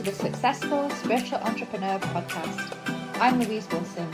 to 0.00 0.10
the 0.10 0.16
Successful 0.16 0.88
Spiritual 0.90 1.38
Entrepreneur 1.38 1.98
podcast. 1.98 2.74
I'm 3.20 3.38
Louise 3.38 3.68
Wilson. 3.70 4.08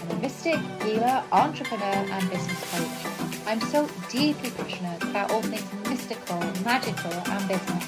I'm 0.00 0.10
a 0.10 0.20
mystic, 0.20 0.60
healer, 0.82 1.22
entrepreneur, 1.32 1.82
and 1.82 2.30
business 2.30 2.60
coach. 2.70 3.46
I'm 3.46 3.60
so 3.60 3.88
deeply 4.08 4.50
passionate 4.50 5.02
about 5.02 5.32
all 5.32 5.42
things 5.42 5.64
mystical, 5.88 6.38
magical, 6.64 7.12
and 7.12 7.48
business. 7.48 7.84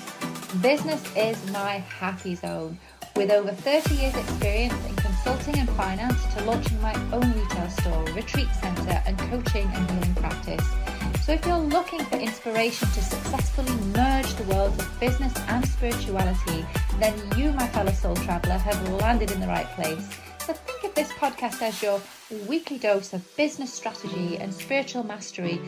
Business 0.60 1.16
is 1.16 1.50
my 1.52 1.78
happy 1.78 2.34
zone. 2.34 2.76
With 3.14 3.30
over 3.30 3.52
30 3.52 3.94
years' 3.94 4.16
experience 4.16 4.74
in 4.88 4.96
consulting 4.96 5.58
and 5.58 5.70
finance 5.70 6.24
to 6.34 6.44
launching 6.44 6.80
my 6.80 6.94
own 7.12 7.32
retail 7.34 7.70
store, 7.70 8.04
retreat 8.14 8.48
centre, 8.60 9.00
and 9.06 9.16
coaching 9.18 9.70
and 9.72 9.90
healing 9.90 10.14
practice. 10.16 10.83
So, 11.24 11.32
if 11.32 11.46
you're 11.46 11.56
looking 11.56 12.04
for 12.04 12.16
inspiration 12.16 12.86
to 12.86 13.02
successfully 13.02 13.72
merge 13.96 14.34
the 14.34 14.42
worlds 14.44 14.78
of 14.78 15.00
business 15.00 15.32
and 15.48 15.66
spirituality, 15.66 16.66
then 17.00 17.14
you, 17.38 17.50
my 17.52 17.66
fellow 17.68 17.92
soul 17.92 18.14
traveller, 18.14 18.58
have 18.58 18.90
landed 18.90 19.30
in 19.30 19.40
the 19.40 19.46
right 19.46 19.66
place. 19.68 20.06
So, 20.40 20.52
think 20.52 20.84
of 20.84 20.94
this 20.94 21.10
podcast 21.12 21.62
as 21.62 21.82
your 21.82 21.98
weekly 22.46 22.76
dose 22.76 23.14
of 23.14 23.36
business 23.38 23.72
strategy 23.72 24.36
and 24.36 24.52
spiritual 24.52 25.02
mastery, 25.02 25.58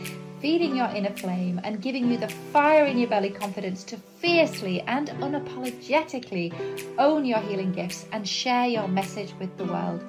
feeding 0.41 0.75
your 0.75 0.89
inner 0.89 1.15
flame 1.15 1.59
and 1.63 1.81
giving 1.81 2.11
you 2.11 2.19
the 2.19 2.29
fire 2.53 2.85
in 2.85 2.99
your 2.99 3.09
belly 3.09 3.31
confidence 3.31 3.83
to 3.85 3.97
fiercely 3.97 4.81
and 4.81 5.07
unapologetically 5.07 6.53
own 6.99 7.25
your 7.25 7.39
healing 7.39 7.71
gifts 7.71 8.05
and 8.11 8.29
share 8.29 8.67
your 8.67 8.87
message 8.87 9.33
with 9.39 9.57
the 9.57 9.65
world. 9.65 10.03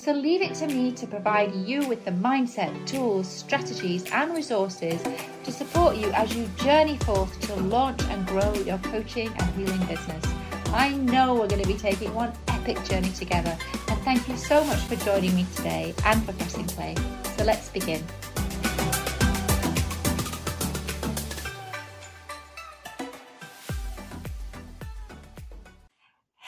So 0.00 0.12
leave 0.12 0.40
it 0.40 0.54
to 0.54 0.66
me 0.66 0.92
to 0.92 1.06
provide 1.06 1.54
you 1.54 1.86
with 1.86 2.06
the 2.06 2.10
mindset, 2.10 2.86
tools, 2.86 3.28
strategies, 3.28 4.10
and 4.10 4.34
resources 4.34 5.04
to 5.44 5.52
support 5.52 5.94
you 5.94 6.10
as 6.12 6.34
you 6.34 6.48
journey 6.56 6.96
forth 6.96 7.38
to 7.42 7.54
launch 7.56 8.02
and 8.04 8.26
grow 8.26 8.50
your 8.54 8.78
coaching 8.78 9.28
and 9.28 9.50
healing 9.54 9.86
business. 9.86 10.24
I 10.68 10.94
know 10.94 11.34
we're 11.34 11.48
going 11.48 11.60
to 11.60 11.68
be 11.68 11.76
taking 11.76 12.14
one 12.14 12.32
epic 12.48 12.82
journey 12.84 13.10
together, 13.10 13.54
and 13.88 14.00
thank 14.00 14.26
you 14.26 14.38
so 14.38 14.64
much 14.64 14.80
for 14.84 14.96
joining 15.04 15.36
me 15.36 15.44
today 15.54 15.92
and 16.06 16.24
for 16.24 16.32
pressing 16.32 16.64
play. 16.64 16.96
So 17.36 17.44
let's 17.44 17.68
begin. 17.68 18.02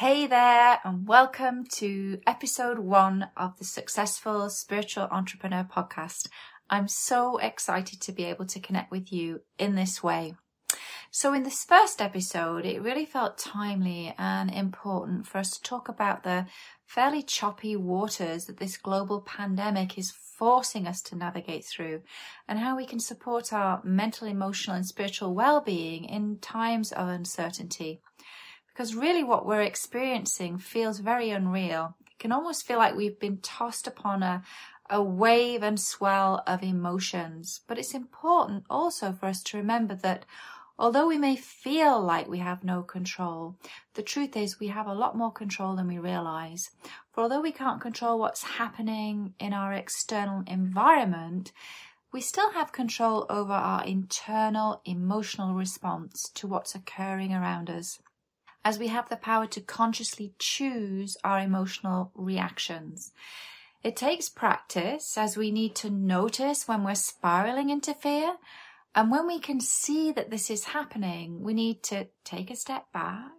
Hey 0.02 0.26
there, 0.26 0.80
and 0.82 1.06
welcome 1.06 1.64
to 1.74 2.18
episode 2.26 2.80
one 2.80 3.28
of 3.36 3.56
the 3.58 3.64
Successful 3.64 4.50
Spiritual 4.50 5.06
Entrepreneur 5.12 5.62
podcast. 5.62 6.26
I'm 6.68 6.88
so 6.88 7.36
excited 7.36 8.00
to 8.00 8.10
be 8.10 8.24
able 8.24 8.46
to 8.46 8.58
connect 8.58 8.90
with 8.90 9.12
you 9.12 9.42
in 9.60 9.76
this 9.76 10.02
way. 10.02 10.34
So, 11.12 11.32
in 11.34 11.44
this 11.44 11.62
first 11.62 12.02
episode, 12.02 12.66
it 12.66 12.82
really 12.82 13.04
felt 13.04 13.38
timely 13.38 14.12
and 14.18 14.50
important 14.50 15.28
for 15.28 15.38
us 15.38 15.52
to 15.52 15.62
talk 15.62 15.88
about 15.88 16.24
the 16.24 16.46
fairly 16.84 17.22
choppy 17.22 17.76
waters 17.76 18.46
that 18.46 18.56
this 18.56 18.76
global 18.76 19.20
pandemic 19.20 19.96
is 19.96 20.10
forcing 20.10 20.88
us 20.88 21.00
to 21.02 21.14
navigate 21.14 21.64
through 21.64 22.02
and 22.48 22.58
how 22.58 22.76
we 22.76 22.86
can 22.86 22.98
support 22.98 23.52
our 23.52 23.80
mental, 23.84 24.26
emotional, 24.26 24.74
and 24.74 24.84
spiritual 24.84 25.32
well 25.32 25.60
being 25.60 26.04
in 26.04 26.38
times 26.40 26.90
of 26.90 27.06
uncertainty 27.06 28.00
because 28.72 28.94
really 28.94 29.22
what 29.22 29.44
we're 29.44 29.62
experiencing 29.62 30.56
feels 30.56 30.98
very 30.98 31.30
unreal. 31.30 31.94
It 32.06 32.18
can 32.18 32.32
almost 32.32 32.66
feel 32.66 32.78
like 32.78 32.94
we've 32.94 33.18
been 33.18 33.38
tossed 33.38 33.86
upon 33.86 34.22
a, 34.22 34.42
a 34.88 35.02
wave 35.02 35.62
and 35.62 35.78
swell 35.78 36.42
of 36.46 36.62
emotions. 36.62 37.60
But 37.66 37.78
it's 37.78 37.94
important 37.94 38.64
also 38.70 39.12
for 39.12 39.26
us 39.26 39.42
to 39.44 39.58
remember 39.58 39.94
that 39.96 40.24
although 40.78 41.06
we 41.06 41.18
may 41.18 41.36
feel 41.36 42.00
like 42.00 42.28
we 42.28 42.38
have 42.38 42.64
no 42.64 42.82
control, 42.82 43.56
the 43.92 44.02
truth 44.02 44.36
is 44.38 44.58
we 44.58 44.68
have 44.68 44.86
a 44.86 44.94
lot 44.94 45.18
more 45.18 45.32
control 45.32 45.76
than 45.76 45.86
we 45.86 45.98
realize. 45.98 46.70
For 47.12 47.22
although 47.24 47.42
we 47.42 47.52
can't 47.52 47.80
control 47.80 48.18
what's 48.18 48.42
happening 48.42 49.34
in 49.38 49.52
our 49.52 49.74
external 49.74 50.44
environment, 50.46 51.52
we 52.10 52.22
still 52.22 52.52
have 52.52 52.72
control 52.72 53.26
over 53.28 53.52
our 53.52 53.84
internal 53.84 54.80
emotional 54.86 55.54
response 55.54 56.30
to 56.34 56.46
what's 56.46 56.74
occurring 56.74 57.34
around 57.34 57.68
us 57.68 58.00
as 58.64 58.78
we 58.78 58.88
have 58.88 59.08
the 59.08 59.16
power 59.16 59.46
to 59.46 59.60
consciously 59.60 60.34
choose 60.38 61.16
our 61.24 61.40
emotional 61.40 62.12
reactions. 62.14 63.12
It 63.82 63.96
takes 63.96 64.28
practice 64.28 65.18
as 65.18 65.36
we 65.36 65.50
need 65.50 65.74
to 65.76 65.90
notice 65.90 66.68
when 66.68 66.84
we're 66.84 66.94
spiraling 66.94 67.70
into 67.70 67.94
fear. 67.94 68.36
And 68.94 69.10
when 69.10 69.26
we 69.26 69.40
can 69.40 69.60
see 69.60 70.12
that 70.12 70.30
this 70.30 70.50
is 70.50 70.64
happening, 70.64 71.42
we 71.42 71.54
need 71.54 71.82
to 71.84 72.06
take 72.24 72.50
a 72.50 72.56
step 72.56 72.92
back, 72.92 73.32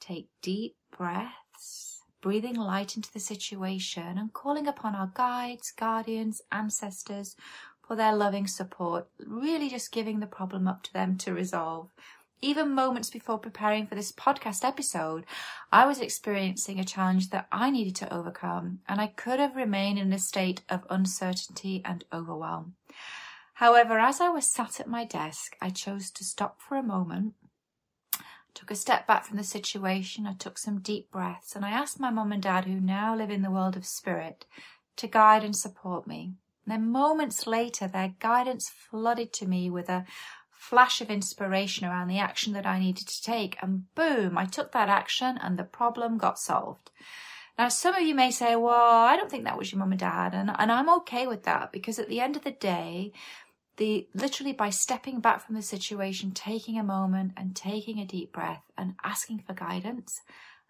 take 0.00 0.28
deep 0.42 0.76
breaths, 0.96 2.02
breathing 2.20 2.56
light 2.56 2.96
into 2.96 3.12
the 3.12 3.20
situation 3.20 4.18
and 4.18 4.32
calling 4.32 4.66
upon 4.66 4.94
our 4.96 5.12
guides, 5.14 5.70
guardians, 5.70 6.40
ancestors 6.50 7.36
for 7.86 7.94
their 7.94 8.16
loving 8.16 8.46
support, 8.46 9.06
really 9.18 9.68
just 9.68 9.92
giving 9.92 10.18
the 10.18 10.26
problem 10.26 10.66
up 10.66 10.82
to 10.82 10.92
them 10.92 11.18
to 11.18 11.34
resolve 11.34 11.90
even 12.42 12.70
moments 12.70 13.10
before 13.10 13.38
preparing 13.38 13.86
for 13.86 13.94
this 13.94 14.12
podcast 14.12 14.64
episode, 14.64 15.24
I 15.72 15.86
was 15.86 16.00
experiencing 16.00 16.78
a 16.78 16.84
challenge 16.84 17.30
that 17.30 17.46
I 17.50 17.70
needed 17.70 17.96
to 17.96 18.12
overcome, 18.12 18.80
and 18.88 19.00
I 19.00 19.06
could 19.06 19.40
have 19.40 19.56
remained 19.56 19.98
in 19.98 20.12
a 20.12 20.18
state 20.18 20.62
of 20.68 20.86
uncertainty 20.90 21.82
and 21.84 22.04
overwhelm. 22.12 22.74
However, 23.54 23.98
as 23.98 24.20
I 24.20 24.30
was 24.30 24.50
sat 24.50 24.80
at 24.80 24.88
my 24.88 25.04
desk, 25.04 25.56
I 25.60 25.70
chose 25.70 26.10
to 26.10 26.24
stop 26.24 26.60
for 26.60 26.76
a 26.76 26.82
moment, 26.82 27.34
took 28.52 28.70
a 28.70 28.76
step 28.76 29.06
back 29.06 29.24
from 29.24 29.36
the 29.36 29.44
situation, 29.44 30.26
I 30.26 30.34
took 30.34 30.58
some 30.58 30.80
deep 30.80 31.10
breaths, 31.10 31.54
and 31.56 31.64
I 31.64 31.70
asked 31.70 32.00
my 32.00 32.10
mum 32.10 32.32
and 32.32 32.42
dad, 32.42 32.64
who 32.64 32.80
now 32.80 33.16
live 33.16 33.30
in 33.30 33.42
the 33.42 33.50
world 33.50 33.76
of 33.76 33.86
spirit, 33.86 34.44
to 34.96 35.06
guide 35.06 35.44
and 35.44 35.56
support 35.56 36.06
me. 36.06 36.34
Then 36.66 36.90
moments 36.90 37.46
later, 37.46 37.86
their 37.86 38.14
guidance 38.20 38.70
flooded 38.70 39.32
to 39.34 39.46
me 39.46 39.70
with 39.70 39.88
a 39.88 40.04
flash 40.64 41.02
of 41.02 41.10
inspiration 41.10 41.86
around 41.86 42.08
the 42.08 42.18
action 42.18 42.54
that 42.54 42.66
I 42.66 42.78
needed 42.78 43.06
to 43.06 43.22
take, 43.22 43.58
and 43.60 43.94
boom, 43.94 44.38
I 44.38 44.46
took 44.46 44.72
that 44.72 44.88
action 44.88 45.38
and 45.40 45.58
the 45.58 45.64
problem 45.64 46.16
got 46.16 46.38
solved. 46.38 46.90
Now, 47.58 47.68
some 47.68 47.94
of 47.94 48.02
you 48.02 48.14
may 48.14 48.30
say, 48.30 48.56
well, 48.56 49.04
I 49.04 49.14
don't 49.14 49.30
think 49.30 49.44
that 49.44 49.58
was 49.58 49.70
your 49.70 49.78
mum 49.78 49.92
and 49.92 50.00
dad, 50.00 50.34
and, 50.34 50.50
and 50.58 50.72
I'm 50.72 50.88
okay 51.00 51.26
with 51.26 51.42
that 51.44 51.70
because 51.70 51.98
at 51.98 52.08
the 52.08 52.20
end 52.20 52.34
of 52.34 52.44
the 52.44 52.50
day, 52.50 53.12
the 53.76 54.08
literally 54.14 54.52
by 54.52 54.70
stepping 54.70 55.20
back 55.20 55.44
from 55.44 55.54
the 55.54 55.62
situation, 55.62 56.30
taking 56.30 56.78
a 56.78 56.82
moment 56.82 57.32
and 57.36 57.54
taking 57.54 57.98
a 57.98 58.06
deep 58.06 58.32
breath 58.32 58.64
and 58.78 58.94
asking 59.04 59.40
for 59.40 59.52
guidance 59.52 60.20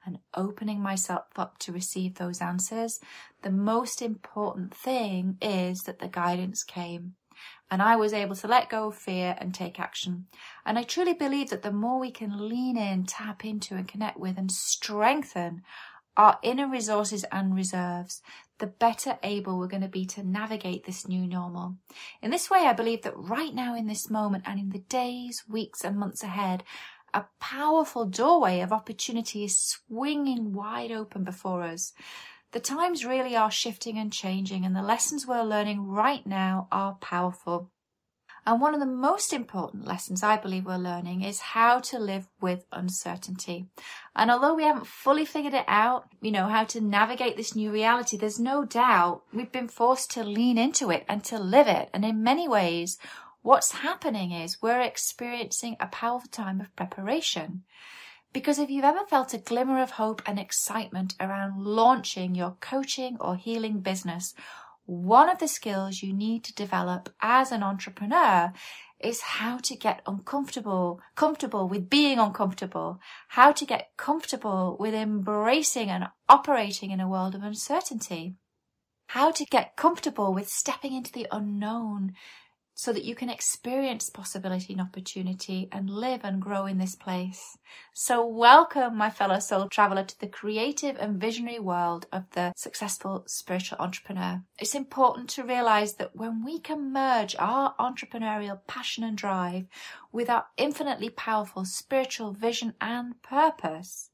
and 0.05 0.19
opening 0.35 0.81
myself 0.81 1.25
up 1.37 1.59
to 1.59 1.73
receive 1.73 2.17
those 2.17 2.41
answers, 2.41 3.01
the 3.43 3.51
most 3.51 4.03
important 4.03 4.75
thing 4.75 5.39
is 5.41 5.83
that 5.83 6.01
the 6.01 6.09
guidance 6.09 6.63
came 6.65 7.15
and 7.71 7.83
I 7.83 7.97
was 7.97 8.13
able 8.13 8.37
to 8.37 8.49
let 8.49 8.71
go 8.71 8.89
of 8.89 8.95
fear 8.95 9.37
and 9.39 9.55
take 9.55 9.81
action. 9.81 10.27
And 10.65 10.79
I 10.79 10.83
truly 10.83 11.15
believe 11.15 11.51
that 11.51 11.63
the 11.63 11.73
more 11.73 11.99
we 11.99 12.11
can 12.11 12.49
lean 12.49 12.77
in, 12.77 13.05
tap 13.05 13.45
into, 13.45 13.75
and 13.75 13.89
connect 13.89 14.19
with 14.19 14.39
and 14.39 14.51
strengthen 14.51 15.63
our 16.17 16.39
inner 16.43 16.69
resources 16.69 17.25
and 17.33 17.55
reserves, 17.55 18.23
the 18.59 18.67
better 18.67 19.19
able 19.23 19.59
we're 19.59 19.67
going 19.67 19.83
to 19.83 19.89
be 19.89 20.07
to 20.07 20.23
navigate 20.23 20.85
this 20.85 21.09
new 21.09 21.27
normal. 21.27 21.77
In 22.23 22.31
this 22.31 22.49
way, 22.49 22.61
I 22.61 22.73
believe 22.73 23.03
that 23.03 23.17
right 23.17 23.53
now 23.53 23.75
in 23.75 23.87
this 23.87 24.09
moment 24.09 24.45
and 24.47 24.61
in 24.61 24.71
the 24.71 24.79
days, 24.79 25.43
weeks, 25.49 25.85
and 25.85 25.99
months 25.99 26.23
ahead, 26.23 26.63
a 27.13 27.25
powerful 27.41 28.05
doorway 28.05 28.61
of 28.61 28.73
opportunity 28.73 29.45
is 29.45 29.59
swinging 29.59 30.53
wide 30.53 30.93
open 30.93 31.25
before 31.25 31.63
us. 31.63 31.93
The 32.55 32.61
times 32.61 33.05
really 33.05 33.35
are 33.35 33.51
shifting 33.51 33.99
and 33.99 34.13
changing, 34.13 34.65
and 34.65 34.77
the 34.77 34.81
lessons 34.81 35.27
we're 35.27 35.43
learning 35.43 35.89
right 35.89 36.25
now 36.25 36.69
are 36.71 36.95
powerful. 37.01 37.73
And 38.47 38.61
one 38.61 38.75
of 38.75 38.79
the 38.79 38.87
most 38.87 39.33
important 39.33 39.89
lessons 39.89 40.23
I 40.23 40.37
believe 40.37 40.65
we're 40.65 40.77
learning 40.77 41.23
is 41.23 41.41
how 41.41 41.81
to 41.81 41.99
live 41.99 42.29
with 42.41 42.65
uncertainty. 42.71 43.67
And 44.15 44.31
although 44.31 44.55
we 44.55 44.63
haven't 44.63 44.87
fully 44.87 45.25
figured 45.25 45.53
it 45.53 45.65
out, 45.67 46.07
you 46.21 46.31
know, 46.31 46.47
how 46.47 46.63
to 46.67 46.81
navigate 46.81 47.37
this 47.37 47.57
new 47.57 47.73
reality, 47.73 48.17
there's 48.17 48.39
no 48.39 48.65
doubt 48.65 49.25
we've 49.33 49.51
been 49.51 49.67
forced 49.67 50.13
to 50.13 50.23
lean 50.23 50.57
into 50.57 50.93
it 50.93 51.05
and 51.09 51.25
to 51.25 51.41
live 51.41 51.67
it. 51.67 51.91
And 51.93 52.05
in 52.05 52.23
many 52.23 52.47
ways, 52.47 52.99
what's 53.43 53.73
happening 53.73 54.31
is 54.31 54.63
we're 54.63 54.81
experiencing 54.81 55.77
a 55.81 55.89
powerful 55.89 56.31
time 56.31 56.61
of 56.61 56.77
preparation. 56.77 57.65
Because 58.35 58.59
if 58.59 58.69
you've 58.69 58.85
ever 58.85 59.07
felt 59.09 59.33
a 59.33 59.39
glimmer 59.39 59.81
of 59.81 59.93
hope 59.93 60.21
and 60.27 60.41
excitement 60.41 61.15
around 61.21 61.63
launching 61.63 62.35
your 62.35 62.57
coaching 62.61 63.17
or 63.21 63.37
healing 63.37 63.79
business, 63.79 64.35
one 64.87 65.31
of 65.31 65.39
the 65.39 65.47
skills 65.47 66.03
you 66.03 66.13
need 66.13 66.43
to 66.45 66.55
develop 66.55 67.11
as 67.23 67.53
an 67.53 67.63
entrepreneur 67.63 68.53
is 68.99 69.21
how 69.21 69.59
to 69.59 69.77
get 69.77 70.03
uncomfortable, 70.05 71.01
comfortable 71.15 71.69
with 71.69 71.89
being 71.89 72.19
uncomfortable, 72.19 72.99
how 73.29 73.53
to 73.53 73.65
get 73.65 73.91
comfortable 73.97 74.77
with 74.81 74.95
embracing 74.95 75.89
and 75.89 76.09
operating 76.29 76.91
in 76.91 76.99
a 76.99 77.09
world 77.09 77.37
of 77.37 77.45
uncertainty, 77.45 78.35
how 79.09 79.31
to 79.31 79.45
get 79.45 79.77
comfortable 79.77 80.35
with 80.35 80.49
stepping 80.49 80.93
into 80.93 81.13
the 81.13 81.29
unknown, 81.31 82.15
so 82.75 82.93
that 82.93 83.05
you 83.05 83.15
can 83.15 83.31
experience 83.31 84.11
possibility 84.11 84.73
and 84.73 84.83
opportunity 84.83 85.69
and 85.71 85.89
live 85.89 86.23
and 86.25 86.43
grow 86.43 86.67
in 86.67 86.79
this 86.79 86.97
place. 86.97 87.57
So 87.93 88.27
welcome, 88.27 88.97
my 88.97 89.11
fellow 89.11 89.39
soul 89.39 89.69
traveler, 89.69 90.05
to 90.05 90.21
the 90.21 90.27
creative 90.27 90.97
and 90.99 91.21
visionary 91.21 91.61
world 91.61 92.07
of 92.13 92.25
the 92.33 92.53
successful 92.57 93.23
spiritual 93.27 93.79
entrepreneur. 93.79 94.43
It's 94.59 94.75
important 94.75 95.29
to 95.31 95.45
realize 95.45 95.95
that 95.95 96.17
when 96.17 96.45
we 96.45 96.59
can 96.59 96.93
merge 96.93 97.37
our 97.39 97.75
entrepreneurial 97.79 98.59
passion 98.67 99.05
and 99.05 99.17
drive 99.17 99.67
with 100.11 100.29
our 100.29 100.47
infinitely 100.57 101.11
powerful 101.11 101.65
spiritual 101.65 102.33
vision 102.33 102.75
and 102.81 103.21
purpose, 103.23 104.11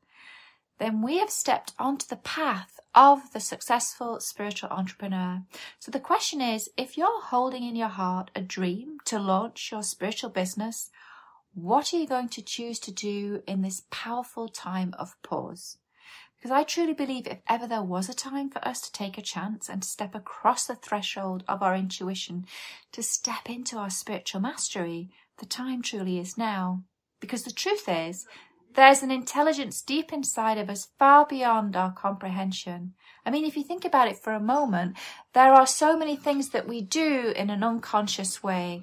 then 0.79 1.03
we 1.03 1.19
have 1.19 1.31
stepped 1.31 1.73
onto 1.79 2.07
the 2.07 2.17
path 2.17 2.80
of 2.95 3.33
the 3.33 3.41
successful 3.41 4.19
spiritual 4.21 4.71
entrepreneur. 4.71 5.43
So 5.79 5.91
the 5.91 6.01
question 6.01 6.41
is, 6.41 6.71
if 6.77 6.97
you're 6.99 7.23
holding 7.23 7.65
in 7.65 7.77
your 7.77 7.89
heart 7.89 8.31
a 8.35 8.41
dream 8.41 8.99
to 9.07 9.19
launch 9.19 9.71
your 9.71 9.83
spiritual 9.83 10.31
business, 10.31 10.91
what 11.55 11.93
are 11.93 11.99
you 11.99 12.07
going 12.07 12.29
to 12.31 12.43
choose 12.43 12.79
to 12.81 12.93
do 12.93 13.43
in 13.47 13.63
this 13.63 13.83
powerful 13.91 14.49
time 14.49 14.95
of 14.99 15.21
pause? 15.23 15.79
Because 16.37 16.53
I 16.53 16.63
truly 16.63 16.95
believe 16.95 17.27
if 17.27 17.41
ever 17.49 17.67
there 17.67 17.83
was 17.83 18.09
a 18.09 18.15
time 18.15 18.49
for 18.49 18.67
us 18.67 18.81
to 18.81 18.93
take 18.93 19.19
a 19.19 19.23
chance 19.23 19.69
and 19.69 19.83
to 19.83 19.89
step 19.89 20.15
across 20.15 20.67
the 20.67 20.75
threshold 20.75 21.45
of 21.47 21.63
our 21.63 21.75
intuition, 21.75 22.47
to 22.93 23.03
step 23.03 23.51
into 23.51 23.77
our 23.77 23.91
spiritual 23.91 24.41
mastery, 24.41 25.11
the 25.39 25.45
time 25.45 25.83
truly 25.83 26.19
is 26.19 26.39
now. 26.39 26.83
Because 27.21 27.43
the 27.43 27.51
truth 27.51 27.87
is 27.89 28.27
there's 28.75 29.03
an 29.03 29.11
intelligence 29.11 29.83
deep 29.83 30.13
inside 30.13 30.59
of 30.59 30.71
us 30.71 30.89
far 30.99 31.27
beyond 31.27 31.77
our 31.77 31.93
comprehension. 31.93 32.95
I 33.25 33.31
mean, 33.31 33.45
if 33.45 33.57
you 33.57 33.63
think 33.63 33.85
about 33.85 34.09
it 34.09 34.19
for 34.19 34.33
a 34.33 34.41
moment, 34.41 34.97
there 35.33 35.53
are 35.53 35.67
so 35.67 35.97
many 35.97 36.17
things 36.17 36.51
that 36.51 36.69
we 36.69 36.81
do 36.81 37.33
in 37.37 37.51
an 37.51 37.63
unconscious 37.63 38.43
way. 38.43 38.83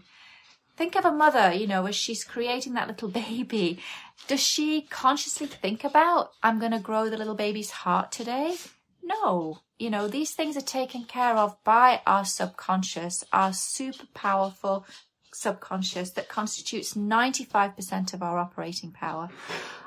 Think 0.75 0.95
of 0.95 1.05
a 1.05 1.11
mother, 1.11 1.51
you 1.51 1.65
know, 1.65 1.85
as 1.87 1.95
she's 1.95 2.23
creating 2.23 2.73
that 2.73 2.87
little 2.87 3.09
baby. 3.25 3.79
Does 4.27 4.41
she 4.41 4.81
consciously 4.81 5.47
think 5.47 5.83
about, 5.83 6.31
I'm 6.43 6.59
going 6.59 6.71
to 6.71 6.79
grow 6.79 7.09
the 7.09 7.17
little 7.17 7.35
baby's 7.35 7.71
heart 7.71 8.11
today? 8.11 8.55
No. 9.01 9.59
You 9.79 9.89
know, 9.89 10.07
these 10.07 10.31
things 10.31 10.57
are 10.57 10.61
taken 10.61 11.05
care 11.05 11.35
of 11.35 11.55
by 11.63 12.01
our 12.05 12.25
subconscious, 12.25 13.23
our 13.31 13.53
super 13.53 14.05
powerful 14.13 14.85
subconscious 15.33 16.11
that 16.11 16.29
constitutes 16.29 16.93
95% 16.93 18.13
of 18.13 18.23
our 18.23 18.37
operating 18.37 18.91
power. 18.91 19.29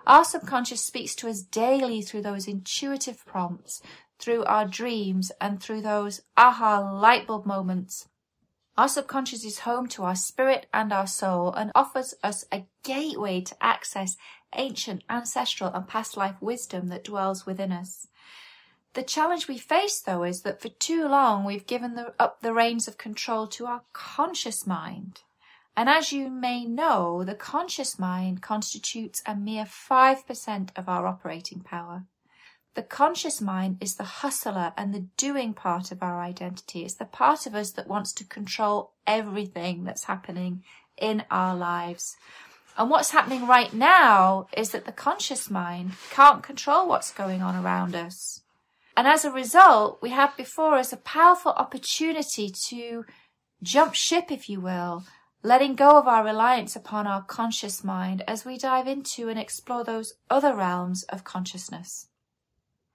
Our 0.07 0.25
subconscious 0.25 0.85
speaks 0.85 1.15
to 1.17 1.29
us 1.29 1.43
daily 1.43 2.03
through 2.03 2.23
those 2.23 2.47
intuitive 2.47 3.25
prompts, 3.27 3.83
through 4.19 4.45
our 4.45 4.67
dreams, 4.67 5.33
and 5.41 5.61
through 5.61 5.83
those 5.83 6.23
aha 6.37 6.79
light 6.79 7.27
bulb 7.27 7.47
moments. 7.47 8.09
Our 8.77 8.89
subconscious 8.89 9.45
is 9.45 9.61
home 9.61 9.89
to 9.89 10.05
our 10.05 10.15
spirit 10.15 10.67
and 10.73 10.93
our 10.93 11.07
soul 11.07 11.53
and 11.53 11.71
offers 11.75 12.15
us 12.23 12.45
a 12.53 12.67
gateway 12.83 13.41
to 13.43 13.57
access 13.63 14.17
ancient, 14.55 15.05
ancestral, 15.11 15.73
and 15.73 15.87
past 15.87 16.17
life 16.17 16.37
wisdom 16.41 16.89
that 16.89 17.05
dwells 17.05 17.47
within 17.47 17.73
us. 17.73 18.07
The 18.95 19.03
challenge 19.03 19.47
we 19.47 19.59
face, 19.59 20.01
though, 20.01 20.25
is 20.25 20.43
that 20.43 20.61
for 20.61 20.69
too 20.69 21.07
long 21.07 21.45
we've 21.45 21.67
given 21.67 21.95
the, 21.95 22.15
up 22.19 22.41
the 22.41 22.53
reins 22.53 22.89
of 22.89 22.99
control 22.99 23.47
to 23.49 23.67
our 23.67 23.83
conscious 23.93 24.67
mind. 24.67 25.23
And 25.77 25.89
as 25.89 26.13
you 26.13 26.29
may 26.29 26.65
know, 26.65 27.25
the 27.25 27.35
conscious 27.35 27.99
mind 27.99 28.43
constitutes 28.43 29.23
a 29.25 29.35
mere 29.35 29.65
5% 29.65 30.71
of 30.77 30.89
our 30.89 31.07
operating 31.07 31.61
power. 31.61 32.05
The 32.75 32.83
conscious 32.83 33.41
mind 33.41 33.79
is 33.81 33.97
the 33.97 34.05
hustler 34.05 34.73
and 34.77 34.95
the 34.95 35.07
doing 35.17 35.55
part 35.55 35.91
of 35.91 36.03
our 36.03 36.21
identity. 36.21 36.85
It's 36.85 36.95
the 36.95 37.05
part 37.05 37.47
of 37.47 37.55
us 37.55 37.73
that 37.73 37.89
wants 37.89 38.13
to 38.15 38.25
control 38.25 38.93
everything 39.07 39.85
that's 39.85 40.05
happening 40.05 40.63
in 40.97 41.25
our 41.31 41.57
lives. 41.57 42.17
And 42.77 42.89
what's 42.89 43.11
happening 43.11 43.47
right 43.47 43.73
now 43.73 44.47
is 44.57 44.71
that 44.71 44.85
the 44.85 44.93
conscious 44.93 45.51
mind 45.51 45.93
can't 46.11 46.43
control 46.43 46.87
what's 46.89 47.13
going 47.13 47.43
on 47.43 47.57
around 47.57 47.97
us. 47.97 48.43
And 48.97 49.07
as 49.07 49.25
a 49.25 49.33
result, 49.33 49.99
we 50.01 50.11
have 50.11 50.37
before 50.37 50.75
us 50.75 50.93
a 50.93 50.97
powerful 50.97 51.53
opportunity 51.53 52.51
to 52.69 53.05
jump 53.63 53.95
ship, 53.95 54.31
if 54.31 54.49
you 54.49 54.61
will, 54.61 55.05
letting 55.43 55.75
go 55.75 55.99
of 55.99 56.07
our 56.07 56.23
reliance 56.23 56.77
upon 56.77 57.07
our 57.07 57.23
conscious 57.23 57.83
mind 57.83 58.23
as 58.29 58.45
we 58.45 58.59
dive 58.59 58.87
into 58.87 59.29
and 59.29 59.39
explore 59.39 59.85
those 59.85 60.15
other 60.29 60.55
realms 60.55 61.03
of 61.05 61.25
consciousness. 61.25 62.09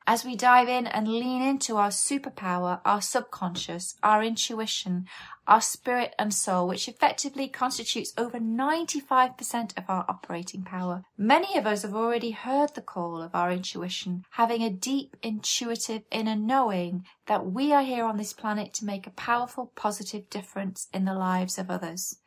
As 0.08 0.24
we 0.24 0.36
dive 0.36 0.70
in 0.70 0.86
and 0.86 1.08
lean 1.08 1.42
into 1.42 1.78
our 1.78 1.90
superpower, 1.90 2.80
our 2.86 3.02
subconscious, 3.02 3.96
our 4.04 4.24
intuition, 4.24 5.08
our 5.48 5.62
spirit 5.62 6.14
and 6.20 6.32
soul, 6.32 6.68
which 6.68 6.88
effectively 6.88 7.48
constitutes 7.48 8.14
over 8.16 8.38
95% 8.38 9.76
of 9.76 9.84
our 9.88 10.06
operating 10.08 10.62
power. 10.62 11.04
Many 11.18 11.58
of 11.58 11.66
us 11.66 11.82
have 11.82 11.96
already 11.96 12.32
heard 12.32 12.76
the 12.76 12.84
call 12.84 13.20
of 13.20 13.34
our 13.34 13.52
intuition, 13.52 14.26
having 14.32 14.62
a 14.62 14.70
deep 14.70 15.18
intuitive 15.24 16.04
inner 16.12 16.36
knowing 16.36 17.04
that 17.26 17.48
we 17.48 17.74
are 17.74 17.84
here 17.84 18.06
on 18.06 18.18
this 18.18 18.34
planet 18.34 18.76
to 18.76 18.86
make 18.86 19.08
a 19.08 19.12
powerful 19.12 19.72
positive 19.76 20.30
difference 20.30 20.88
in 20.94 21.06
the 21.06 21.16
lives 21.16 21.58
of 21.58 21.72
others. 21.72 22.20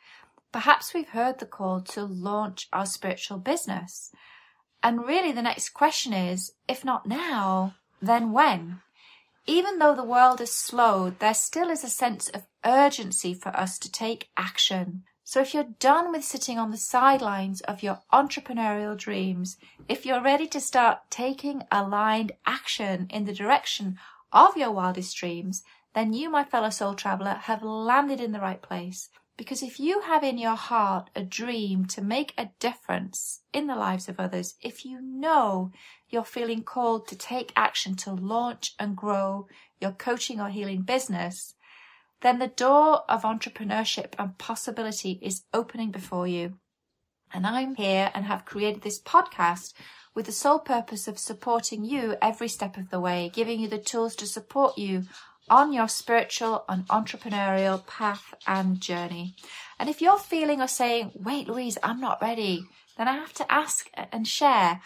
Perhaps 0.52 0.94
we've 0.94 1.10
heard 1.10 1.38
the 1.38 1.46
call 1.46 1.80
to 1.82 2.04
launch 2.04 2.68
our 2.72 2.86
spiritual 2.86 3.38
business. 3.38 4.10
And 4.82 5.06
really 5.06 5.32
the 5.32 5.42
next 5.42 5.70
question 5.70 6.12
is, 6.12 6.52
if 6.66 6.84
not 6.84 7.06
now, 7.06 7.74
then 8.00 8.32
when? 8.32 8.80
Even 9.46 9.78
though 9.78 9.94
the 9.94 10.04
world 10.04 10.40
is 10.40 10.54
slowed, 10.54 11.18
there 11.18 11.34
still 11.34 11.70
is 11.70 11.82
a 11.82 11.88
sense 11.88 12.28
of 12.28 12.46
urgency 12.64 13.34
for 13.34 13.48
us 13.56 13.78
to 13.78 13.90
take 13.90 14.30
action. 14.36 15.04
So 15.24 15.40
if 15.40 15.52
you're 15.52 15.74
done 15.78 16.10
with 16.12 16.24
sitting 16.24 16.58
on 16.58 16.70
the 16.70 16.78
sidelines 16.78 17.60
of 17.62 17.82
your 17.82 18.00
entrepreneurial 18.12 18.96
dreams, 18.96 19.58
if 19.88 20.06
you're 20.06 20.22
ready 20.22 20.46
to 20.48 20.60
start 20.60 21.00
taking 21.10 21.64
aligned 21.70 22.32
action 22.46 23.08
in 23.10 23.24
the 23.24 23.34
direction 23.34 23.98
of 24.32 24.56
your 24.56 24.70
wildest 24.70 25.16
dreams, 25.16 25.62
then 25.94 26.12
you, 26.14 26.30
my 26.30 26.44
fellow 26.44 26.70
soul 26.70 26.94
traveler, 26.94 27.40
have 27.42 27.62
landed 27.62 28.20
in 28.20 28.32
the 28.32 28.40
right 28.40 28.62
place. 28.62 29.10
Because 29.38 29.62
if 29.62 29.78
you 29.78 30.00
have 30.00 30.24
in 30.24 30.36
your 30.36 30.56
heart 30.56 31.10
a 31.14 31.22
dream 31.22 31.86
to 31.86 32.02
make 32.02 32.34
a 32.36 32.50
difference 32.58 33.42
in 33.52 33.68
the 33.68 33.76
lives 33.76 34.08
of 34.08 34.18
others, 34.18 34.56
if 34.60 34.84
you 34.84 35.00
know 35.00 35.70
you're 36.10 36.24
feeling 36.24 36.64
called 36.64 37.06
to 37.06 37.16
take 37.16 37.52
action 37.54 37.94
to 37.98 38.12
launch 38.12 38.74
and 38.80 38.96
grow 38.96 39.46
your 39.80 39.92
coaching 39.92 40.40
or 40.40 40.48
healing 40.48 40.82
business, 40.82 41.54
then 42.20 42.40
the 42.40 42.48
door 42.48 43.04
of 43.08 43.22
entrepreneurship 43.22 44.14
and 44.18 44.36
possibility 44.38 45.20
is 45.22 45.44
opening 45.54 45.92
before 45.92 46.26
you. 46.26 46.58
And 47.32 47.46
I'm 47.46 47.76
here 47.76 48.10
and 48.14 48.24
have 48.24 48.44
created 48.44 48.82
this 48.82 49.00
podcast 49.00 49.72
with 50.16 50.26
the 50.26 50.32
sole 50.32 50.58
purpose 50.58 51.06
of 51.06 51.16
supporting 51.16 51.84
you 51.84 52.16
every 52.20 52.48
step 52.48 52.76
of 52.76 52.90
the 52.90 52.98
way, 52.98 53.30
giving 53.32 53.60
you 53.60 53.68
the 53.68 53.78
tools 53.78 54.16
to 54.16 54.26
support 54.26 54.76
you 54.76 55.04
on 55.50 55.72
your 55.72 55.88
spiritual 55.88 56.64
and 56.68 56.86
entrepreneurial 56.88 57.86
path 57.86 58.34
and 58.46 58.80
journey. 58.80 59.34
And 59.78 59.88
if 59.88 60.00
you're 60.00 60.18
feeling 60.18 60.60
or 60.60 60.68
saying, 60.68 61.12
wait, 61.14 61.48
Louise, 61.48 61.78
I'm 61.82 62.00
not 62.00 62.22
ready, 62.22 62.64
then 62.96 63.08
I 63.08 63.14
have 63.14 63.32
to 63.34 63.52
ask 63.52 63.88
and 63.94 64.26
share, 64.26 64.80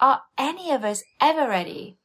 are 0.00 0.22
any 0.36 0.70
of 0.70 0.84
us 0.84 1.02
ever 1.20 1.48
ready? 1.48 1.98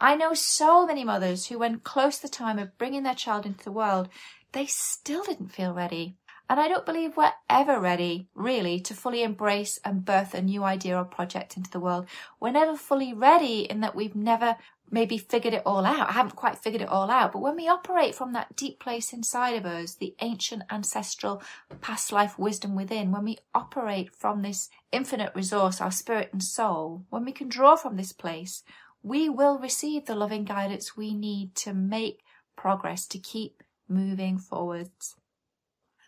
I 0.00 0.16
know 0.16 0.32
so 0.32 0.86
many 0.86 1.04
mothers 1.04 1.46
who, 1.46 1.58
when 1.58 1.80
close 1.80 2.16
to 2.16 2.22
the 2.22 2.28
time 2.28 2.58
of 2.58 2.78
bringing 2.78 3.02
their 3.02 3.14
child 3.14 3.44
into 3.44 3.64
the 3.64 3.72
world, 3.72 4.08
they 4.52 4.66
still 4.66 5.22
didn't 5.24 5.52
feel 5.52 5.74
ready. 5.74 6.16
And 6.50 6.58
I 6.58 6.66
don't 6.66 6.84
believe 6.84 7.16
we're 7.16 7.32
ever 7.48 7.78
ready, 7.78 8.26
really, 8.34 8.80
to 8.80 8.92
fully 8.92 9.22
embrace 9.22 9.78
and 9.84 10.04
birth 10.04 10.34
a 10.34 10.42
new 10.42 10.64
idea 10.64 10.98
or 10.98 11.04
project 11.04 11.56
into 11.56 11.70
the 11.70 11.78
world. 11.78 12.06
We're 12.40 12.50
never 12.50 12.76
fully 12.76 13.12
ready 13.12 13.60
in 13.60 13.78
that 13.82 13.94
we've 13.94 14.16
never 14.16 14.56
maybe 14.90 15.16
figured 15.16 15.54
it 15.54 15.62
all 15.64 15.86
out. 15.86 16.08
I 16.08 16.12
haven't 16.14 16.34
quite 16.34 16.58
figured 16.58 16.82
it 16.82 16.88
all 16.88 17.08
out. 17.08 17.30
But 17.30 17.42
when 17.42 17.54
we 17.54 17.68
operate 17.68 18.16
from 18.16 18.32
that 18.32 18.56
deep 18.56 18.80
place 18.80 19.12
inside 19.12 19.54
of 19.54 19.64
us, 19.64 19.94
the 19.94 20.16
ancient 20.20 20.64
ancestral 20.72 21.40
past 21.80 22.10
life 22.10 22.36
wisdom 22.36 22.74
within, 22.74 23.12
when 23.12 23.22
we 23.22 23.38
operate 23.54 24.12
from 24.12 24.42
this 24.42 24.70
infinite 24.90 25.32
resource, 25.36 25.80
our 25.80 25.92
spirit 25.92 26.30
and 26.32 26.42
soul, 26.42 27.04
when 27.10 27.24
we 27.24 27.30
can 27.30 27.48
draw 27.48 27.76
from 27.76 27.96
this 27.96 28.12
place, 28.12 28.64
we 29.04 29.28
will 29.28 29.60
receive 29.60 30.06
the 30.06 30.16
loving 30.16 30.42
guidance 30.42 30.96
we 30.96 31.14
need 31.14 31.54
to 31.54 31.72
make 31.72 32.24
progress, 32.56 33.06
to 33.06 33.20
keep 33.20 33.62
moving 33.88 34.36
forwards. 34.36 35.14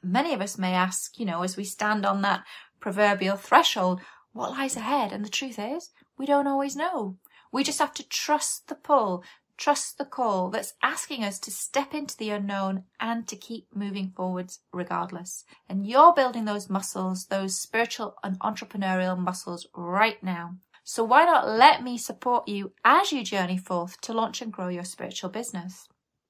Many 0.03 0.35
of 0.35 0.41
us 0.41 0.59
may 0.59 0.75
ask, 0.75 1.19
you 1.19 1.25
know, 1.25 1.43
as 1.43 1.57
we 1.57 1.65
stand 1.65 2.05
on 2.05 2.23
that 2.23 2.45
proverbial 2.81 3.37
threshold, 3.37 4.01
what 4.33 4.51
lies 4.51 4.77
ahead? 4.77 5.13
And 5.13 5.25
the 5.25 5.31
truth 5.31 5.59
is, 5.59 5.91
we 6.19 6.27
don't 6.27 6.47
always 6.47 6.75
know. 6.75 7.19
We 7.53 7.63
just 7.63 7.79
have 7.79 7.95
to 7.95 8.09
trust 8.09 8.69
the 8.69 8.75
pull, 8.75 9.23
trust 9.57 9.99
the 9.99 10.05
call 10.05 10.51
that's 10.51 10.75
asking 10.83 11.23
us 11.23 11.39
to 11.41 11.51
step 11.51 11.95
into 11.95 12.17
the 12.17 12.31
unknown 12.31 12.85
and 12.99 13.29
to 13.29 13.37
keep 13.37 13.67
moving 13.75 14.13
forwards 14.17 14.61
regardless. 14.73 15.45
And 15.69 15.87
you're 15.87 16.15
building 16.15 16.47
those 16.47 16.71
muscles, 16.71 17.27
those 17.27 17.61
spiritual 17.61 18.17
and 18.25 18.39
entrepreneurial 18.41 19.19
muscles 19.19 19.67
right 19.75 20.23
now. 20.23 20.57
So 20.85 21.05
why 21.05 21.25
not 21.25 21.47
let 21.47 21.83
me 21.83 21.97
support 21.97 22.49
you 22.49 22.73
as 22.85 23.13
you 23.13 23.23
journey 23.23 23.59
forth 23.59 24.01
to 24.01 24.13
launch 24.13 24.43
and 24.43 24.53
grow 24.53 24.69
your 24.69 24.85
spiritual 24.85 25.31
business? 25.31 25.87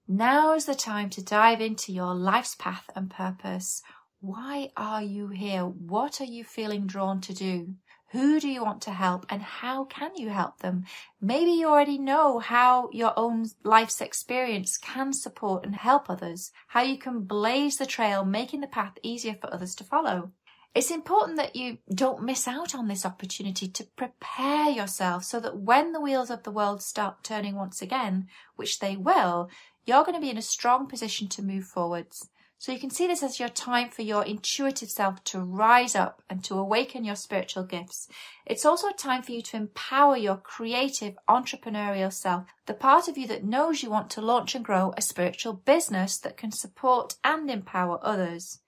Now 0.09 0.54
is 0.54 0.66
the 0.66 0.75
time 0.75 1.11
to 1.11 1.23
dive 1.23 1.61
into 1.61 1.92
your 1.92 2.12
life's 2.12 2.56
path 2.56 2.90
and 2.97 3.09
purpose. 3.09 3.82
Why 4.21 4.71
are 4.76 5.02
you 5.02 5.28
here? 5.28 5.64
What 5.64 6.21
are 6.21 6.25
you 6.25 6.42
feeling 6.42 6.87
drawn 6.88 7.21
to 7.23 7.32
do? 7.32 7.75
Who 8.11 8.40
do 8.40 8.49
you 8.49 8.62
want 8.62 8.82
to 8.82 8.90
help 8.90 9.25
and 9.30 9.40
how 9.40 9.85
can 9.85 10.11
you 10.16 10.28
help 10.28 10.59
them? 10.59 10.85
Maybe 11.21 11.52
you 11.52 11.68
already 11.68 11.99
know 11.99 12.40
how 12.40 12.90
your 12.92 13.12
own 13.16 13.47
life's 13.62 14.00
experience 14.00 14.76
can 14.76 15.12
support 15.12 15.64
and 15.64 15.75
help 15.76 16.11
others, 16.11 16.50
how 16.66 16.82
you 16.82 16.99
can 16.99 17.23
blaze 17.23 17.76
the 17.76 17.87
trail, 17.87 18.25
making 18.25 18.61
the 18.61 18.66
path 18.66 18.99
easier 19.02 19.37
for 19.40 19.54
others 19.54 19.75
to 19.76 19.85
follow. 19.85 20.32
It's 20.75 20.90
important 20.90 21.37
that 21.37 21.54
you 21.54 21.78
don't 21.94 22.23
miss 22.23 22.49
out 22.49 22.75
on 22.75 22.88
this 22.88 23.04
opportunity 23.04 23.68
to 23.68 23.85
prepare 23.94 24.71
yourself 24.71 25.23
so 25.23 25.38
that 25.40 25.59
when 25.59 25.92
the 25.92 26.00
wheels 26.00 26.30
of 26.30 26.44
the 26.44 26.50
world 26.50 26.82
start 26.82 27.23
turning 27.23 27.56
once 27.56 27.82
again, 27.82 28.28
which 28.56 28.78
they 28.78 28.97
will, 28.97 29.50
you're 29.85 30.05
going 30.05 30.15
to 30.15 30.21
be 30.21 30.31
in 30.31 30.39
a 30.39 30.43
strong 30.43 30.87
position 30.87 31.29
to 31.29 31.43
move 31.43 31.65
forwards. 31.65 32.29
So 32.62 32.71
you 32.71 32.79
can 32.79 32.91
see 32.91 33.09
this 33.09 33.25
as 33.25 33.41
your 33.41 33.49
time 33.49 33.91
for 33.91 34.03
your 34.03 34.25
intuitive 34.25 34.89
self 34.89 35.25
to 35.25 35.41
rise 35.41 35.97
up 35.97 36.23
and 36.31 36.45
to 36.45 36.55
awaken 36.55 37.05
your 37.05 37.17
spiritual 37.17 37.65
gifts. 37.65 38.07
It's 38.47 38.65
also 38.65 38.87
a 38.87 38.93
time 38.93 39.25
for 39.25 39.33
you 39.33 39.43
to 39.43 39.57
empower 39.57 40.17
your 40.17 40.37
creative 40.37 41.17
entrepreneurial 41.29 42.12
self, 42.12 42.45
the 42.67 42.75
part 42.75 43.09
of 43.09 43.19
you 43.19 43.27
that 43.27 43.43
knows 43.43 43.83
you 43.83 43.91
want 43.91 44.11
to 44.11 44.21
launch 44.21 44.55
and 44.55 44.65
grow 44.65 44.95
a 44.97 45.03
spiritual 45.03 45.55
business 45.55 46.19
that 46.19 46.37
can 46.37 46.53
support 46.53 47.17
and 47.25 47.51
empower 47.51 47.99
others. 48.01 48.61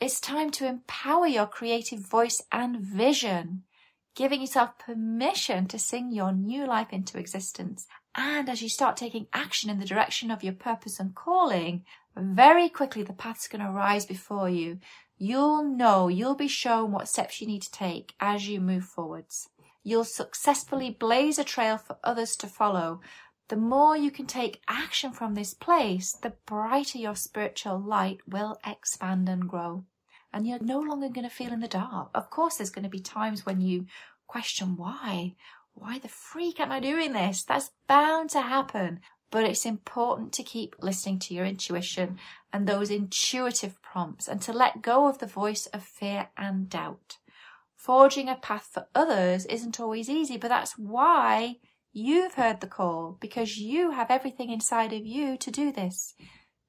It's 0.00 0.20
time 0.20 0.52
to 0.52 0.66
empower 0.68 1.26
your 1.26 1.46
creative 1.46 1.98
voice 1.98 2.40
and 2.52 2.76
vision, 2.78 3.64
giving 4.14 4.40
yourself 4.40 4.78
permission 4.78 5.66
to 5.66 5.80
sing 5.80 6.12
your 6.12 6.30
new 6.30 6.64
life 6.64 6.92
into 6.92 7.18
existence. 7.18 7.88
And 8.16 8.48
as 8.48 8.62
you 8.62 8.70
start 8.70 8.96
taking 8.96 9.26
action 9.34 9.68
in 9.68 9.78
the 9.78 9.84
direction 9.84 10.30
of 10.30 10.42
your 10.42 10.54
purpose 10.54 10.98
and 10.98 11.14
calling, 11.14 11.84
very 12.16 12.70
quickly 12.70 13.02
the 13.02 13.12
path's 13.12 13.46
going 13.46 13.62
to 13.62 13.70
rise 13.70 14.06
before 14.06 14.48
you. 14.48 14.78
You'll 15.18 15.64
know, 15.64 16.08
you'll 16.08 16.34
be 16.34 16.48
shown 16.48 16.92
what 16.92 17.08
steps 17.08 17.40
you 17.40 17.46
need 17.46 17.62
to 17.62 17.70
take 17.70 18.14
as 18.18 18.48
you 18.48 18.60
move 18.60 18.84
forwards. 18.84 19.50
You'll 19.82 20.04
successfully 20.04 20.90
blaze 20.90 21.38
a 21.38 21.44
trail 21.44 21.76
for 21.76 21.98
others 22.02 22.36
to 22.36 22.46
follow. 22.46 23.00
The 23.48 23.56
more 23.56 23.96
you 23.96 24.10
can 24.10 24.26
take 24.26 24.62
action 24.66 25.12
from 25.12 25.34
this 25.34 25.54
place, 25.54 26.12
the 26.12 26.32
brighter 26.46 26.98
your 26.98 27.14
spiritual 27.14 27.78
light 27.78 28.18
will 28.26 28.58
expand 28.66 29.28
and 29.28 29.48
grow. 29.48 29.84
And 30.32 30.46
you're 30.46 30.58
no 30.58 30.80
longer 30.80 31.08
going 31.08 31.28
to 31.28 31.34
feel 31.34 31.52
in 31.52 31.60
the 31.60 31.68
dark. 31.68 32.10
Of 32.14 32.30
course, 32.30 32.56
there's 32.56 32.70
going 32.70 32.82
to 32.82 32.88
be 32.90 32.98
times 32.98 33.46
when 33.46 33.60
you 33.60 33.86
question 34.26 34.76
why. 34.76 35.34
Why 35.76 35.98
the 35.98 36.08
freak 36.08 36.58
am 36.58 36.72
I 36.72 36.80
doing 36.80 37.12
this? 37.12 37.44
That's 37.44 37.70
bound 37.86 38.30
to 38.30 38.40
happen 38.40 39.00
but 39.30 39.44
it's 39.44 39.66
important 39.66 40.32
to 40.32 40.42
keep 40.42 40.76
listening 40.80 41.18
to 41.18 41.34
your 41.34 41.44
intuition 41.44 42.18
and 42.52 42.66
those 42.66 42.90
intuitive 42.90 43.80
prompts 43.82 44.28
and 44.28 44.40
to 44.42 44.52
let 44.52 44.82
go 44.82 45.08
of 45.08 45.18
the 45.18 45.26
voice 45.26 45.66
of 45.66 45.82
fear 45.82 46.28
and 46.36 46.68
doubt. 46.68 47.18
Forging 47.74 48.28
a 48.28 48.36
path 48.36 48.68
for 48.72 48.86
others 48.94 49.44
isn't 49.46 49.80
always 49.80 50.08
easy, 50.08 50.36
but 50.36 50.48
that's 50.48 50.78
why 50.78 51.56
you've 51.92 52.34
heard 52.34 52.60
the 52.60 52.66
call 52.66 53.16
because 53.20 53.58
you 53.58 53.90
have 53.90 54.10
everything 54.10 54.50
inside 54.50 54.92
of 54.92 55.04
you 55.04 55.36
to 55.36 55.50
do 55.50 55.72
this, 55.72 56.14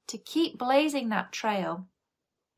to 0.06 0.18
keep 0.18 0.58
blazing 0.58 1.08
that 1.08 1.32
trail. 1.32 1.86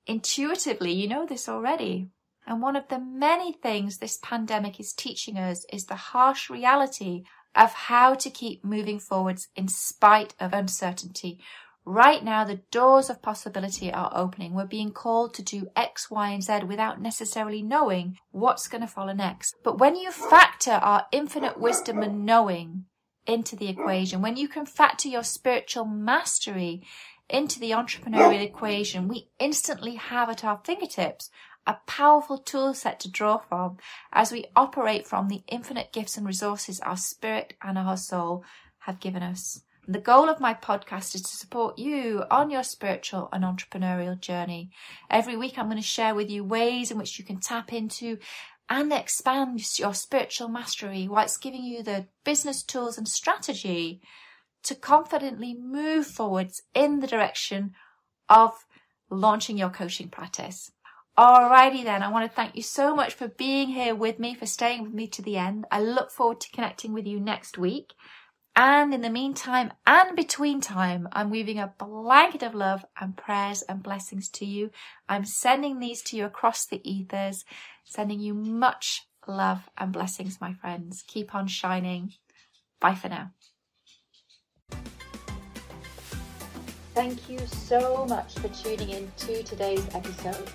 Intuitively, 0.07 0.93
you 0.93 1.09
know 1.09 1.27
this 1.27 1.49
already. 1.49 2.09
And 2.51 2.61
one 2.61 2.75
of 2.75 2.89
the 2.89 2.99
many 2.99 3.53
things 3.53 3.99
this 3.99 4.19
pandemic 4.21 4.81
is 4.81 4.93
teaching 4.93 5.39
us 5.39 5.65
is 5.73 5.85
the 5.85 5.95
harsh 5.95 6.51
reality 6.51 7.23
of 7.55 7.73
how 7.73 8.15
to 8.15 8.29
keep 8.29 8.65
moving 8.65 8.99
forwards 8.99 9.47
in 9.55 9.69
spite 9.69 10.35
of 10.41 10.53
uncertainty. 10.53 11.39
Right 11.85 12.25
now, 12.25 12.43
the 12.43 12.63
doors 12.73 13.09
of 13.09 13.23
possibility 13.23 13.93
are 13.93 14.11
opening. 14.13 14.53
We're 14.53 14.67
being 14.67 14.91
called 14.91 15.33
to 15.35 15.45
do 15.45 15.69
X, 15.77 16.11
Y, 16.11 16.31
and 16.31 16.43
Z 16.43 16.65
without 16.65 17.01
necessarily 17.01 17.63
knowing 17.63 18.19
what's 18.33 18.67
going 18.67 18.81
to 18.81 18.89
follow 18.89 19.13
next. 19.13 19.55
But 19.63 19.79
when 19.79 19.95
you 19.95 20.11
factor 20.11 20.73
our 20.73 21.07
infinite 21.13 21.61
wisdom 21.61 22.03
and 22.03 22.27
knowing 22.27 22.87
into 23.29 23.55
the 23.55 23.69
equation, 23.69 24.23
when 24.23 24.37
you 24.37 24.49
can 24.49 24.67
factor 24.67 25.09
your 25.09 25.23
spiritual 25.23 25.85
mastery 25.85 26.83
into 27.29 27.61
the 27.61 27.71
entrepreneurial 27.71 28.43
equation, 28.43 29.07
we 29.07 29.29
instantly 29.39 29.95
have 29.95 30.29
at 30.29 30.45
our 30.45 30.61
fingertips 30.65 31.31
a 31.67 31.77
powerful 31.87 32.39
tool 32.39 32.75
set 32.75 33.01
to 33.01 33.11
draw 33.11 33.39
from 33.39 33.79
as 34.13 34.33
we 34.33 34.47
operate 34.57 35.07
from 35.07 35.29
the 35.29 35.43
infinite 35.49 35.93
gifts 35.93 36.17
and 36.17 36.27
resources 36.27 36.81
our 36.81 36.97
spirit 36.97 37.55
and 37.63 37.79
our 37.79 37.97
soul 37.97 38.45
have 38.81 39.01
given 39.01 39.23
us. 39.23 39.63
And 39.87 39.95
the 39.95 40.01
goal 40.01 40.29
of 40.29 40.41
my 40.41 40.55
podcast 40.55 41.15
is 41.15 41.23
to 41.23 41.37
support 41.37 41.79
you 41.79 42.25
on 42.31 42.51
your 42.51 42.63
spiritual 42.63 43.29
and 43.33 43.45
entrepreneurial 43.45 44.19
journey. 44.19 44.71
Every 45.11 45.37
week, 45.37 45.59
I'm 45.59 45.67
going 45.67 45.77
to 45.77 45.83
share 45.83 46.15
with 46.15 46.31
you 46.31 46.45
ways 46.45 46.91
in 46.91 46.99
which 46.99 47.19
you 47.19 47.25
can 47.25 47.41
tap 47.41 47.73
into 47.73 48.19
and 48.69 48.93
expand 48.93 49.79
your 49.79 49.95
spiritual 49.95 50.49
mastery 50.49 51.09
whilst 51.09 51.43
giving 51.43 51.65
you 51.65 51.83
the 51.83 52.07
business 52.25 52.63
tools 52.63 52.97
and 52.97 53.09
strategy 53.09 54.01
to 54.63 54.75
confidently 54.75 55.55
move 55.55 56.07
forwards 56.07 56.63
in 56.75 57.01
the 57.01 57.07
direction 57.07 57.75
of 58.29 58.53
launching 59.11 59.59
your 59.59 59.71
coaching 59.71 60.09
practice. 60.09 60.71
Alrighty 61.19 61.85
then, 61.85 62.03
I 62.03 62.09
want 62.09 62.31
to 62.31 62.35
thank 62.35 62.57
you 62.57 62.63
so 62.63 62.95
much 62.95 63.15
for 63.15 63.29
being 63.29 63.69
here 63.69 63.95
with 63.95 64.19
me, 64.19 64.35
for 64.35 64.47
staying 64.47 64.85
with 64.85 64.95
me 64.95 65.07
to 65.09 65.23
the 65.23 65.37
end. 65.37 65.67
I 65.71 65.83
look 65.83 66.11
forward 66.11 66.41
to 66.41 66.51
connecting 66.51 66.93
with 66.93 67.07
you 67.07 67.21
next 67.21 67.59
week. 67.59 67.93
And 68.57 68.93
in 68.93 69.01
the 69.01 69.11
meantime 69.11 69.73
and 69.87 70.17
between 70.17 70.61
time, 70.61 71.09
I'm 71.13 71.31
weaving 71.31 71.59
a 71.59 71.73
blanket 71.79 72.43
of 72.43 72.55
love 72.55 72.85
and 73.01 73.17
prayers 73.17 73.63
and 73.63 73.83
blessings 73.83 74.29
to 74.31 74.45
you. 74.45 74.71
I'm 75.09 75.25
sending 75.25 75.79
these 75.79 76.03
to 76.05 76.17
you 76.17 76.25
across 76.25 76.67
the 76.67 76.81
ethers, 76.89 77.45
sending 77.85 78.21
you 78.21 78.35
much 78.35 79.07
love 79.27 79.69
and 79.79 79.93
blessings, 79.93 80.41
my 80.41 80.55
friends. 80.55 81.05
Keep 81.07 81.35
on 81.35 81.47
shining. 81.47 82.15
Bye 82.81 82.95
for 82.95 83.09
now. 83.09 83.31
Thank 86.95 87.31
you 87.31 87.39
so 87.47 88.05
much 88.07 88.35
for 88.35 88.49
tuning 88.49 88.91
in 88.91 89.13
to 89.19 89.43
today's 89.43 89.87
episode. 89.95 90.51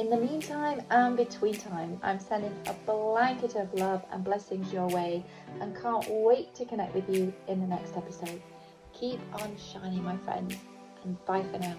In 0.00 0.08
the 0.08 0.16
meantime 0.16 0.80
and 0.88 1.14
between 1.14 1.52
time, 1.52 2.00
I'm 2.02 2.18
sending 2.18 2.56
a 2.64 2.72
blanket 2.90 3.54
of 3.56 3.74
love 3.74 4.02
and 4.10 4.24
blessings 4.24 4.72
your 4.72 4.86
way 4.86 5.22
and 5.60 5.76
can't 5.76 6.08
wait 6.08 6.54
to 6.54 6.64
connect 6.64 6.94
with 6.94 7.06
you 7.14 7.34
in 7.48 7.60
the 7.60 7.66
next 7.66 7.98
episode. 7.98 8.40
Keep 8.94 9.20
on 9.34 9.54
shining, 9.58 10.02
my 10.02 10.16
friends, 10.16 10.56
and 11.04 11.22
bye 11.26 11.42
for 11.52 11.58
now. 11.58 11.76